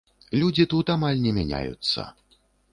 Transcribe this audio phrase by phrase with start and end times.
[0.41, 2.09] Людзі тут амаль не мяняюцца.